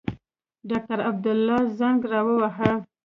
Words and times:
ډاکټر 0.69 0.99
عبدالله 1.09 1.59
زنګ 1.77 1.99
را 2.11 2.21
ووهه. 2.25 2.71